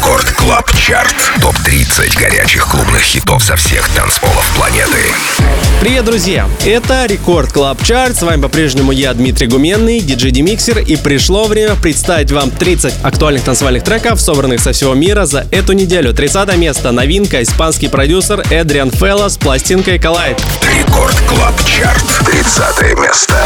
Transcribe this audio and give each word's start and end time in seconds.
Record 0.00 0.30
Club 0.30 0.72
Chart. 0.78 1.14
Топ-30 1.42 2.18
горячих 2.18 2.66
клубных 2.66 3.02
хитов 3.02 3.44
со 3.44 3.54
всех 3.54 3.86
танцполов 3.90 4.50
планеты. 4.56 4.96
Привет, 5.78 6.06
друзья! 6.06 6.48
Это 6.64 7.04
Record 7.04 7.52
Club 7.52 7.84
Chart. 7.84 8.16
С 8.16 8.22
вами 8.22 8.40
по-прежнему 8.40 8.92
я, 8.92 9.12
Дмитрий 9.12 9.46
Гуменный, 9.46 10.00
диджей 10.00 10.30
Demixer. 10.30 10.78
И 10.78 10.96
пришло 10.96 11.44
время 11.44 11.74
представить 11.74 12.32
вам 12.32 12.50
30 12.50 12.94
актуальных 13.02 13.44
танцевальных 13.44 13.84
треков, 13.84 14.22
собранных 14.22 14.60
со 14.60 14.72
всего 14.72 14.94
мира 14.94 15.26
за 15.26 15.46
эту 15.50 15.74
неделю. 15.74 16.14
30 16.14 16.56
место. 16.56 16.92
Новинка. 16.92 17.42
Испанский 17.42 17.88
продюсер 17.88 18.42
Эдриан 18.50 18.90
Фелло 18.90 19.28
с 19.28 19.36
пластинкой 19.36 19.98
Collide. 19.98 20.40
Record 20.78 21.20
Club 21.28 21.54
Chart. 21.66 22.04
30 22.24 22.98
место. 22.98 23.36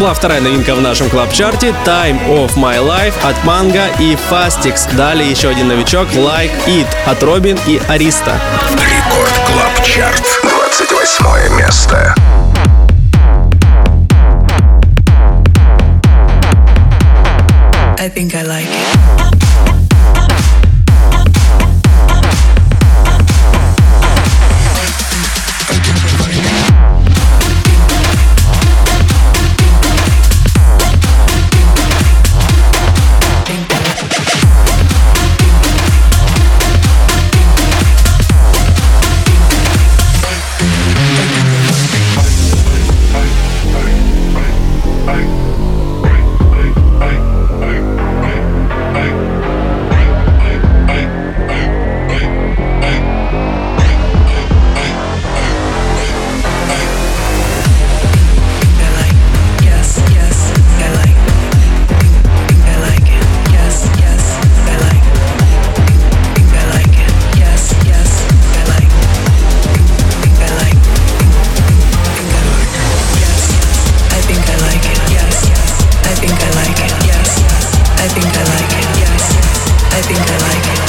Была 0.00 0.14
вторая 0.14 0.40
новинка 0.40 0.74
в 0.74 0.80
нашем 0.80 1.10
club-чарте 1.10 1.74
Time 1.84 2.18
of 2.26 2.54
My 2.56 2.78
Life 2.78 3.12
от 3.22 3.44
Манга 3.44 3.88
и 3.98 4.16
Fastix. 4.30 4.96
Далее 4.96 5.30
еще 5.30 5.50
один 5.50 5.68
новичок 5.68 6.08
Like 6.12 6.50
It 6.66 6.86
от 7.04 7.22
Робин 7.22 7.58
и 7.66 7.78
Ариста. 7.86 8.40
Record 8.70 9.32
Club 9.46 9.84
Chart. 9.84 10.22
28 10.42 11.58
место. 11.58 12.14
I 17.98 18.08
think 18.08 18.34
I 18.34 18.42
like 18.42 18.64
it. 18.64 18.79
I 80.00 80.02
think 80.02 80.18
I 80.18 80.38
like 80.48 80.78
it. 80.78 80.79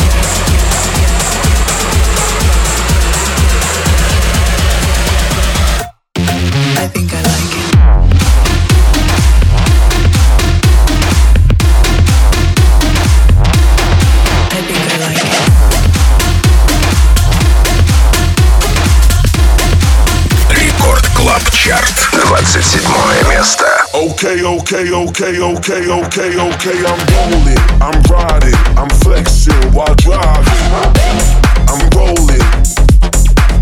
Okay, 24.24 24.44
okay, 24.46 24.92
okay, 24.94 25.42
okay, 25.42 25.90
okay, 25.90 26.38
okay, 26.38 26.78
I'm 26.86 27.02
rolling, 27.10 27.58
I'm 27.82 27.98
riding, 28.06 28.54
I'm 28.78 28.88
flexing 29.02 29.74
while 29.74 29.96
driving. 29.96 30.62
I'm 31.66 31.90
rolling, 31.98 32.46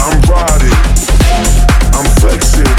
I'm 0.04 0.20
riding, 0.28 0.80
I'm 1.96 2.10
flexing. 2.20 2.76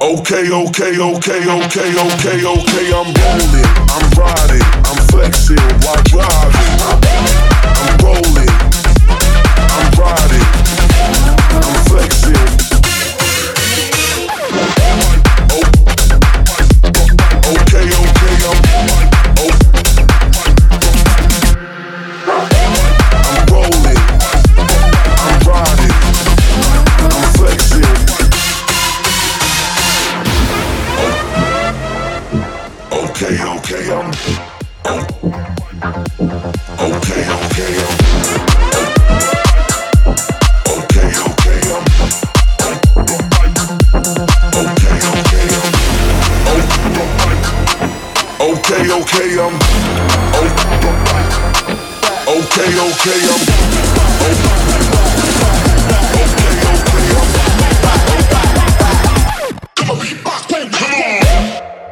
Okay, 0.00 0.48
okay, 0.48 0.96
okay, 0.96 1.44
okay, 1.44 1.92
okay, 2.00 2.40
okay, 2.40 2.88
I'm 2.88 3.12
rolling, 3.20 3.68
I'm 3.84 4.08
riding, 4.16 4.64
I'm 4.88 5.00
flexing 5.12 5.60
while 5.84 6.02
driving. 6.08 6.80
I'm 6.88 7.96
rolling, 8.00 8.48
I'm 9.76 9.92
riding, 10.00 10.39
Okay, 52.99 52.99
okay, 52.99 53.23
I'm. 53.23 53.39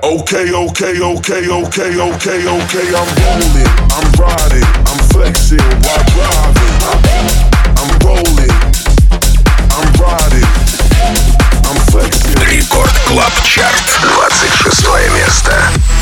Okay, 0.04 0.52
okay, 0.52 1.00
okay, 1.00 1.48
okay, 1.48 1.96
okay, 1.96 2.44
okay, 2.44 2.88
I'm 2.92 3.08
rolling, 3.16 3.72
I'm 3.96 4.08
riding, 4.20 4.68
I'm 4.84 5.00
flexing 5.08 5.64
while 5.84 6.04
driving. 6.12 6.76
I'm 7.80 7.92
rolling, 8.04 8.56
I'm 9.72 9.88
riding, 10.04 10.50
I'm 11.64 11.80
flexing. 11.92 12.36
Рекорд 12.44 12.96
Клаб 13.08 13.34
Чарт, 13.44 13.88
26 14.02 14.84
место. 15.12 15.97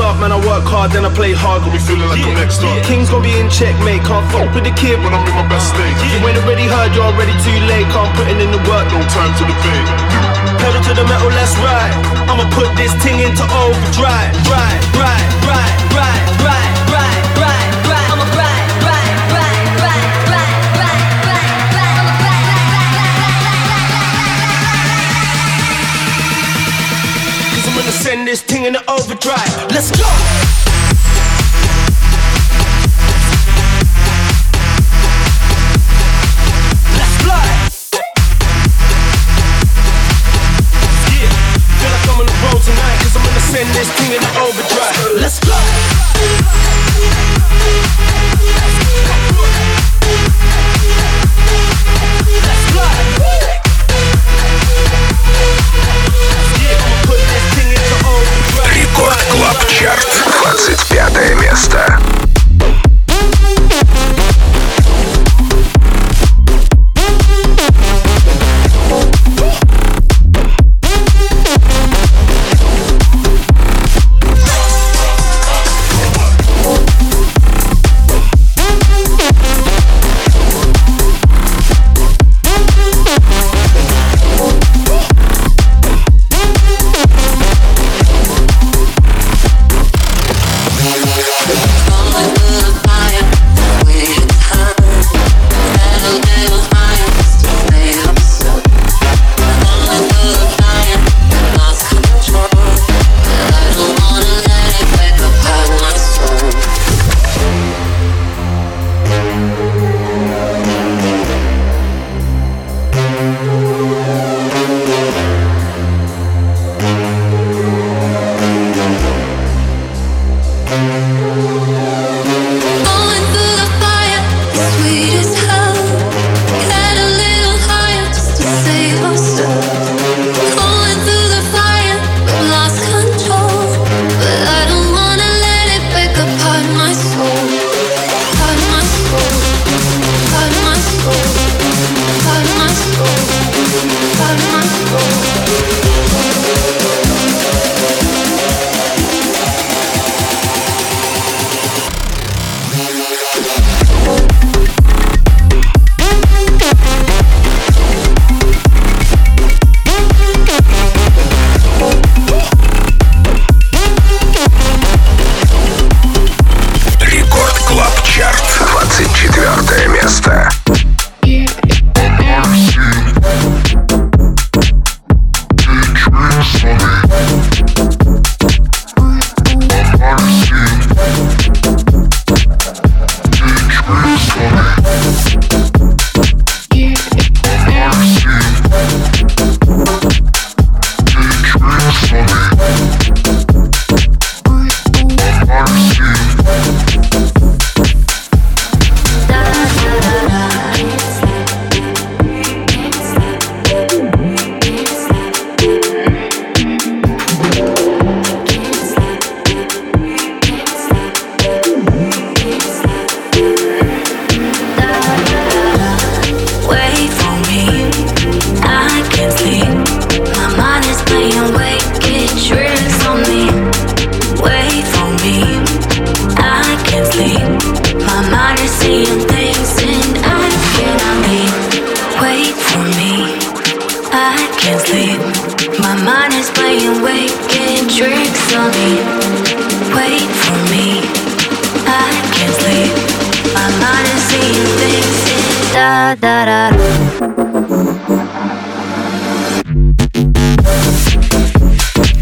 I 0.00 0.16
man. 0.16 0.32
I 0.32 0.38
work 0.40 0.64
hard, 0.64 0.90
then 0.92 1.04
I 1.04 1.12
play 1.12 1.32
hard. 1.36 1.60
Got 1.60 1.72
me 1.76 1.80
feeling 1.80 2.08
like 2.08 2.24
I'm 2.24 2.34
next 2.34 2.64
up. 2.64 2.72
King's 2.88 3.12
gonna 3.12 3.24
be 3.24 3.36
in 3.36 3.48
checkmate, 3.52 4.00
can't 4.08 4.24
fuck 4.32 4.48
with 4.56 4.64
the 4.64 4.72
kid 4.72 4.96
when 5.04 5.12
I'm 5.12 5.24
in 5.28 5.34
my 5.36 5.46
best 5.48 5.76
state. 5.76 5.96
You 6.12 6.24
ain't 6.24 6.40
already 6.40 6.64
heard, 6.64 6.96
you're 6.96 7.04
already 7.04 7.36
too 7.44 7.58
late. 7.68 7.86
Can't 7.92 8.12
put 8.16 8.26
in 8.32 8.38
the 8.40 8.60
work, 8.64 8.88
no 8.88 9.00
time 9.12 9.32
to 9.36 9.44
debate. 9.44 9.88
Pedal 10.60 10.80
to 10.88 10.92
the 10.96 11.04
metal, 11.04 11.28
let's 11.32 11.54
ride. 11.60 11.94
I'ma 12.28 12.48
put 12.56 12.72
this 12.80 12.92
thing 13.04 13.20
into 13.20 13.44
overdrive. 13.44 14.32
Ride, 14.48 14.80
ride, 14.80 14.82
ride, 14.96 15.39
this 28.30 28.42
thing 28.42 28.64
in 28.64 28.72
the 28.74 28.88
overdrive. 28.88 29.72
Let's 29.72 29.90
go! 29.90 30.69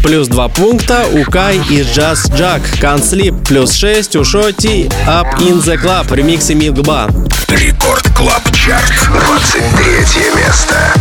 Плюс 0.03 0.27
два 0.27 0.47
пункта 0.47 1.05
у 1.11 1.23
Кай 1.23 1.57
и 1.69 1.81
Just 1.81 2.35
Джак 2.35 2.61
Can't 2.79 3.45
Плюс 3.45 3.73
шесть 3.73 4.15
у 4.15 4.23
Шоти. 4.23 4.89
Up 5.07 5.39
in 5.39 5.59
the 5.63 5.75
Club. 5.81 6.07
В 6.07 6.13
ремиксе 6.13 6.53
Рекорд 7.47 8.07
Клаб 8.15 8.43
Чарт. 8.51 8.93
23 9.07 10.21
место. 10.35 10.93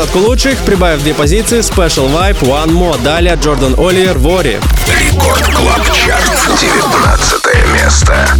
двадцатку 0.00 0.18
лучших, 0.20 0.58
прибавив 0.60 1.02
две 1.02 1.12
позиции 1.12 1.58
Special 1.58 2.08
Vibe, 2.08 2.40
One 2.40 2.70
More, 2.70 3.02
далее 3.02 3.36
Джордан 3.36 3.74
Оливер, 3.78 4.16
Вори. 4.16 4.58
Record 4.88 5.44
Club 5.44 5.92
Chart, 5.92 6.30
19 6.58 7.74
место. 7.74 8.39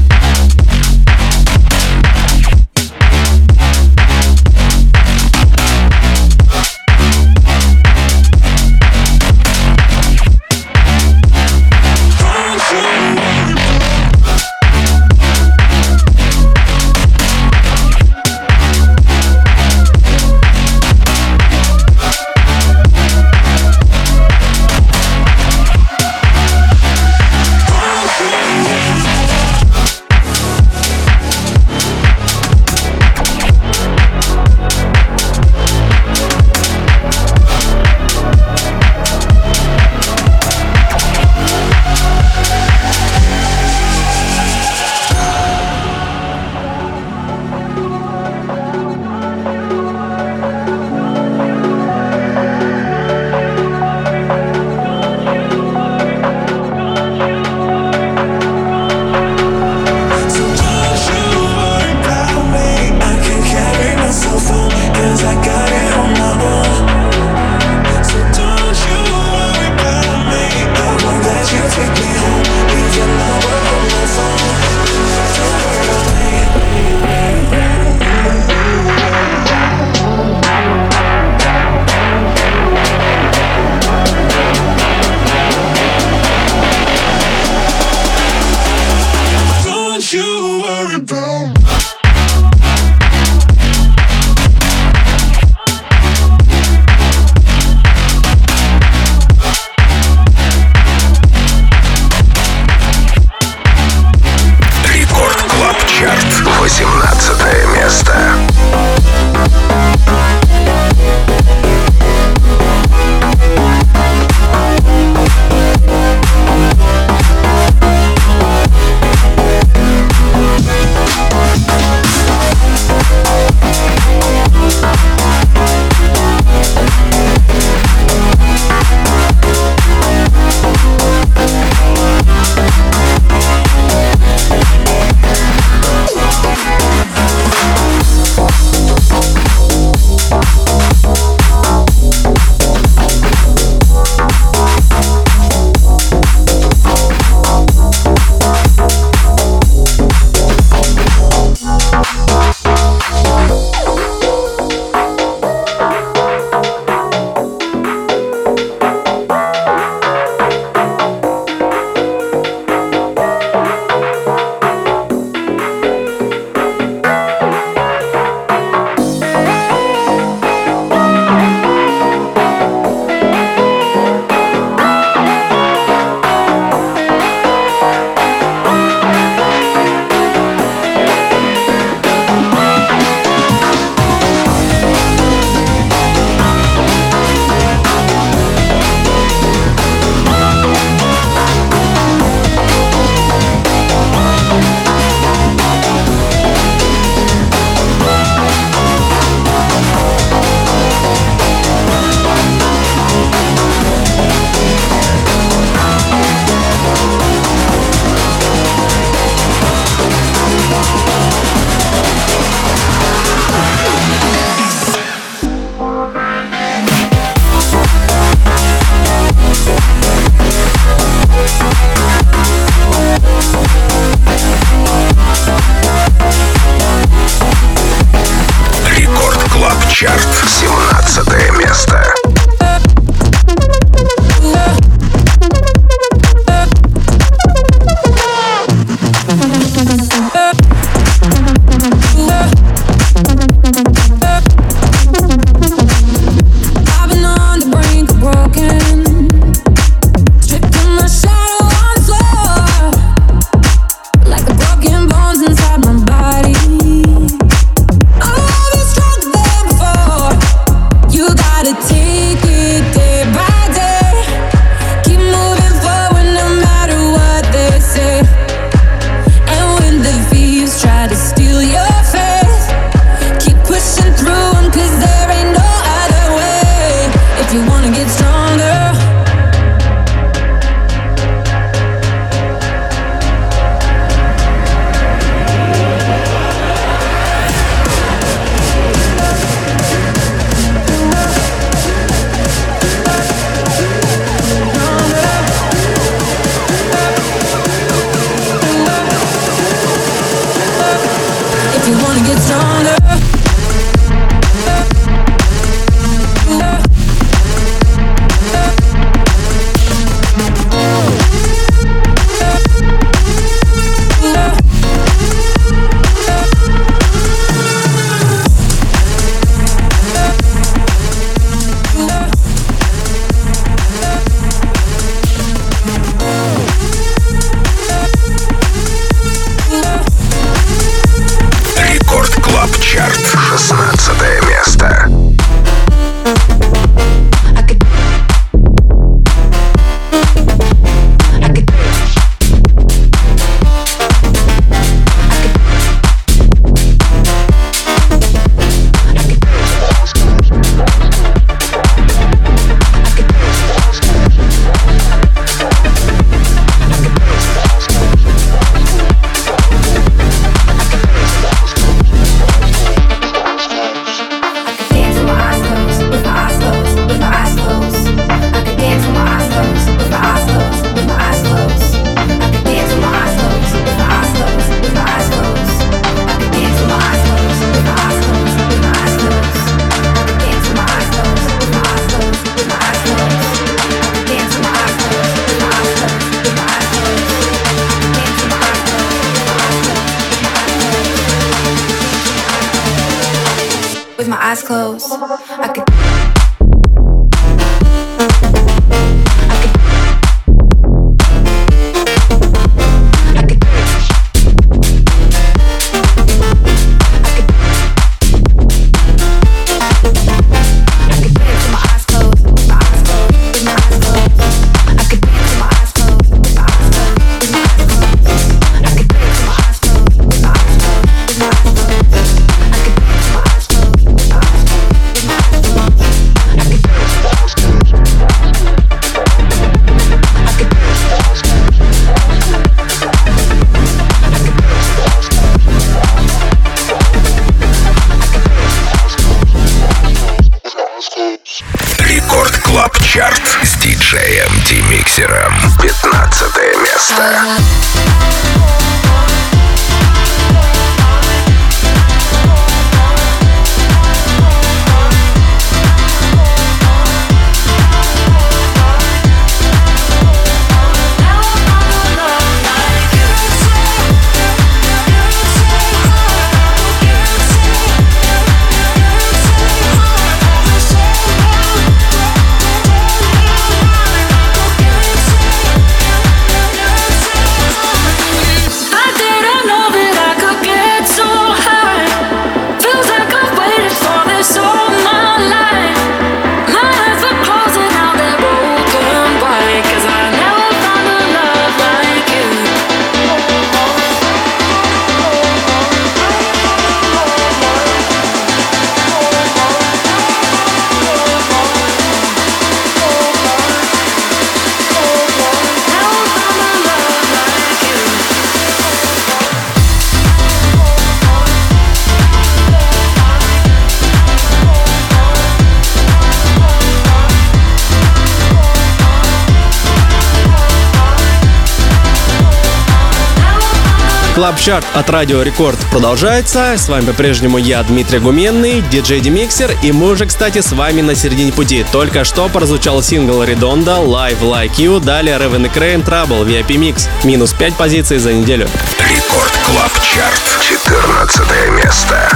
Club 524.40 524.56
Chart 524.56 524.84
от 524.94 525.10
Радио 525.10 525.42
Рекорд 525.42 525.78
продолжается. 525.90 526.72
С 526.78 526.88
вами 526.88 527.04
по-прежнему 527.04 527.58
я, 527.58 527.82
Дмитрий 527.82 528.20
Гуменный, 528.20 528.80
диджей 528.90 529.20
Demixer, 529.20 529.76
и 529.82 529.92
мы 529.92 530.12
уже, 530.12 530.24
кстати, 530.24 530.62
с 530.62 530.72
вами 530.72 531.02
на 531.02 531.14
середине 531.14 531.52
пути. 531.52 531.84
Только 531.92 532.24
что 532.24 532.48
прозвучал 532.48 533.02
сингл 533.02 533.44
Redondo 533.44 533.96
Live 533.96 534.40
Like 534.40 534.76
You, 534.76 534.98
далее 534.98 535.36
Raven 535.36 535.66
и 535.66 535.68
Crane 535.68 536.02
Trouble 536.02 536.46
VIP 536.46 536.78
Mix. 536.78 537.06
Минус 537.22 537.52
5 537.52 537.74
позиций 537.74 538.16
за 538.16 538.32
неделю. 538.32 538.66
Record 538.98 539.52
Club 539.66 539.92
Chart, 540.00 540.62
14 540.62 541.70
место. 541.72 542.30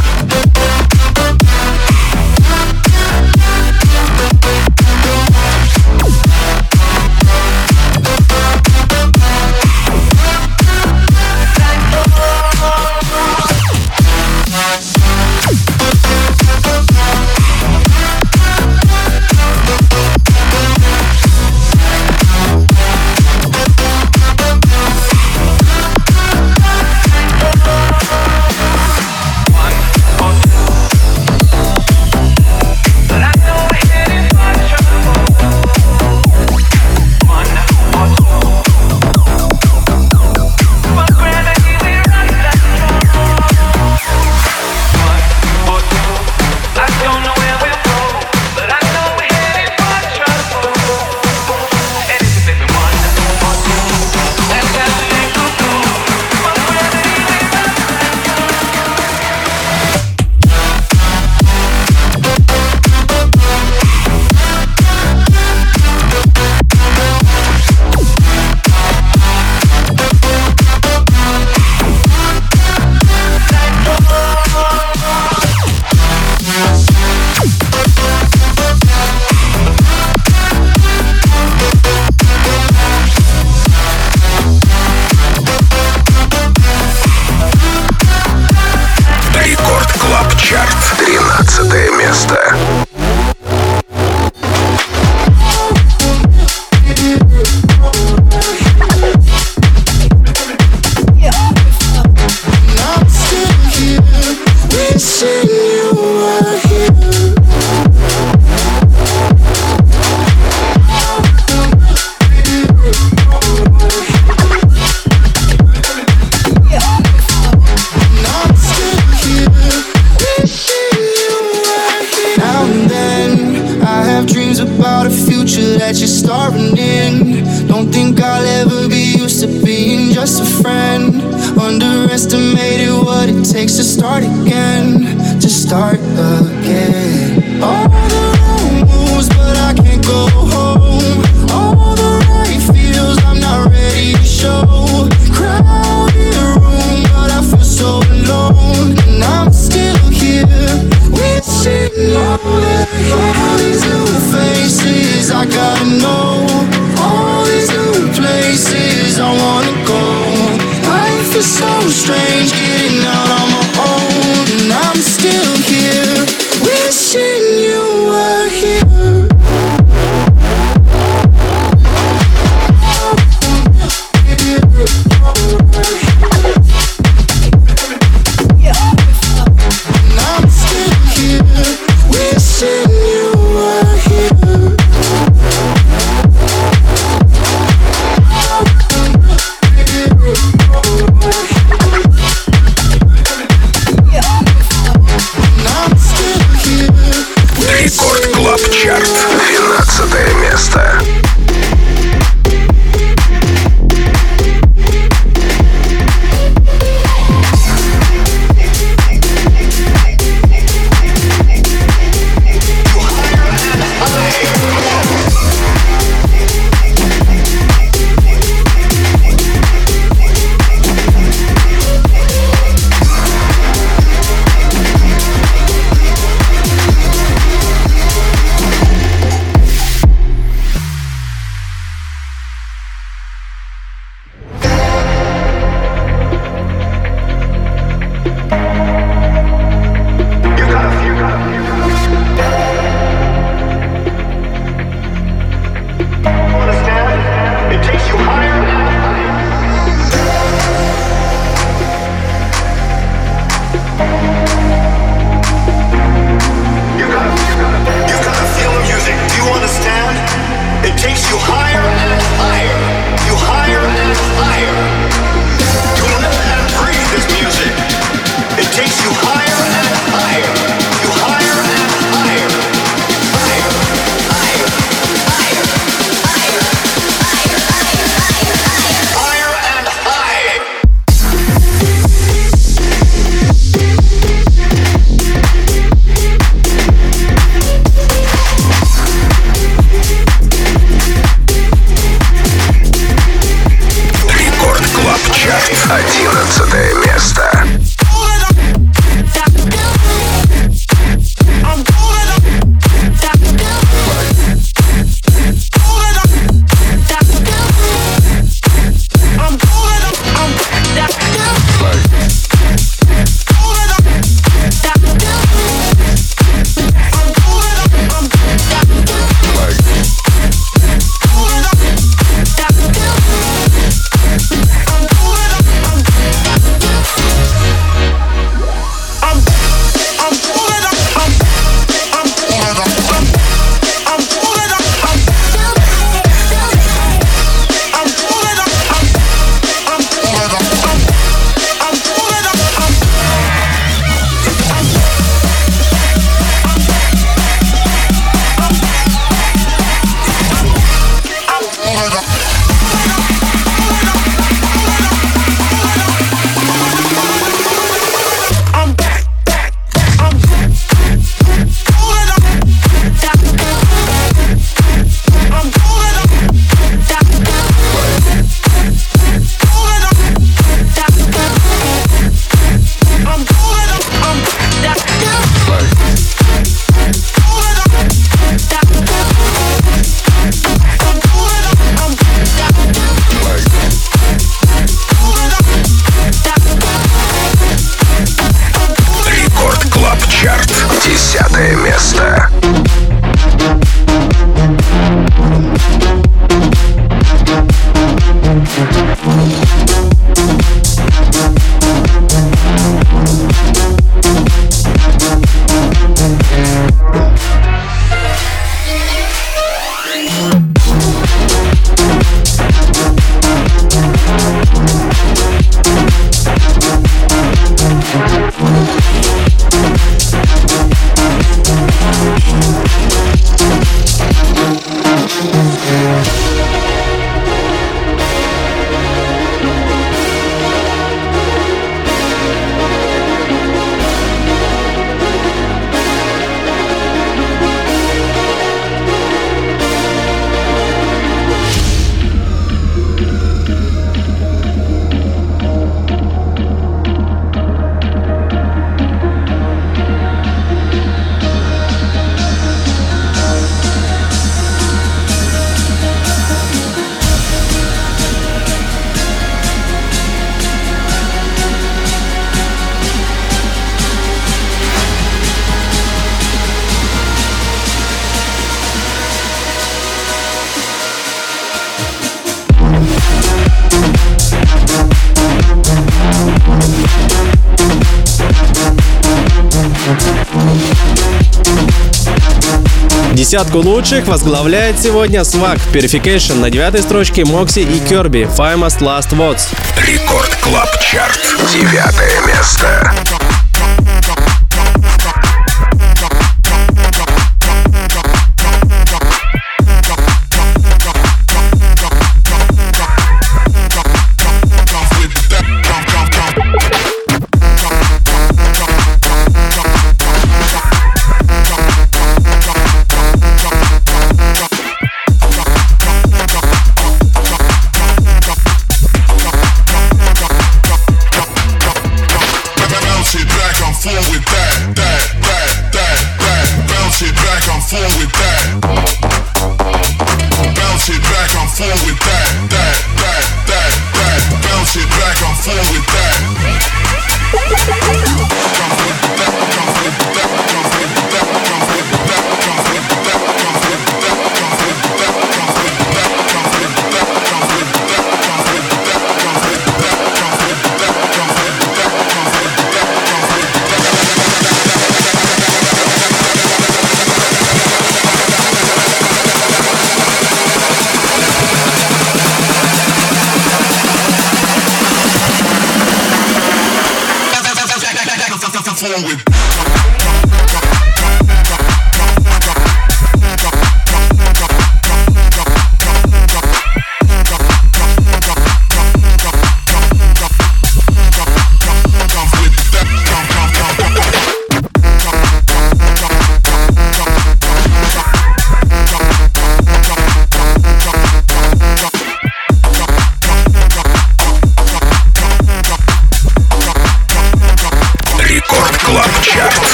десятку 483.55 483.79
лучших 483.79 484.27
возглавляет 484.27 485.01
сегодня 485.01 485.45
SWACQ, 485.45 485.79
Purification 485.93 486.59
на 486.59 486.71
девятой 486.71 487.03
строчке, 487.03 487.45
Moksi 487.45 487.81
и 487.81 488.01
Керби, 488.01 488.49
Famous 488.59 488.99
Last 488.99 489.31
Words. 489.31 489.69
Record 489.97 490.51
Club 490.57 490.89
Chart. 490.99 491.39
Девятое 491.73 492.41
место. 492.49 493.44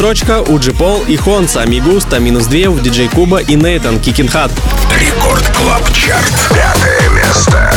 Строчка 0.00 0.40
у 0.40 0.58
Джи 0.58 0.72
Пол 0.72 1.04
и 1.06 1.14
Хонса, 1.14 1.66
Me 1.66 1.80
Gusta, 1.80 2.20
минус 2.20 2.46
две 2.46 2.68
у 2.68 2.78
DJ 2.78 3.06
Kuba 3.06 3.36
и 3.42 3.54
Neitan, 3.54 4.00
Kickin' 4.00 4.28
Hard. 4.30 4.50
Record 4.98 5.46
Club 5.54 5.92
Chart. 5.92 6.32
Пятое 6.48 7.10
место. 7.10 7.70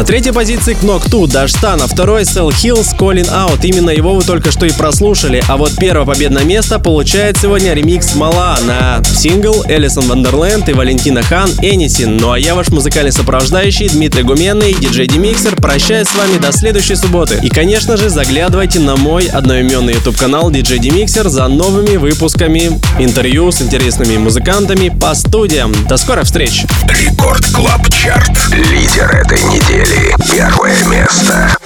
На 0.00 0.06
третьей 0.06 0.32
позиции 0.32 0.74
Knock2 0.80 1.10
Dashstar, 1.10 1.76
на 1.76 1.86
второй 1.86 2.22
Cell 2.22 2.48
Hills 2.48 2.96
Calling 2.98 3.30
Out. 3.30 3.58
Именно 3.64 3.90
его 3.90 4.14
вы 4.14 4.22
только 4.22 4.50
что 4.50 4.64
и 4.64 4.72
прослушали. 4.72 5.44
А 5.46 5.58
вот 5.58 5.72
первое 5.76 6.06
победное 6.06 6.42
место 6.42 6.78
получает 6.78 7.36
сегодня 7.36 7.74
ремикс 7.74 8.14
Мала 8.14 8.58
на 8.64 9.02
сингл 9.04 9.62
Alison 9.68 10.08
Wonderland 10.08 10.70
и 10.70 10.72
Valentino 10.72 11.22
Khan 11.22 11.50
Anything. 11.60 12.16
Ну 12.16 12.32
а 12.32 12.38
я 12.38 12.54
ваш 12.54 12.70
музыкальный 12.70 13.12
сопровождающий 13.12 13.90
Дмитрий 13.90 14.22
Гуменный, 14.22 14.72
диджей 14.72 15.06
Demixer. 15.06 15.54
Прощаюсь 15.56 16.08
с 16.08 16.14
вами 16.14 16.38
до 16.38 16.50
следующей 16.50 16.94
субботы. 16.94 17.38
И, 17.42 17.50
конечно 17.50 17.98
же, 17.98 18.08
заглядывайте 18.08 18.80
на 18.80 18.96
мой 18.96 19.26
одноименный 19.26 19.92
YouTube 19.92 20.16
канал 20.16 20.50
DJ 20.50 20.78
Demixer 20.78 21.28
за 21.28 21.46
новыми 21.48 21.96
выпусками 21.96 22.80
интервью 22.98 23.52
с 23.52 23.60
интересными 23.60 24.16
музыкантами 24.16 24.88
по 24.88 25.14
студиям. 25.14 25.74
До 25.90 25.98
скорых 25.98 26.24
встреч! 26.24 26.64
Record 26.88 27.44
Club 27.52 27.86
Chart. 27.90 28.30
Лидер 28.50 29.14
этой 29.14 29.42
недели. 29.42 29.89
Первое 30.32 30.84
место. 30.84 31.56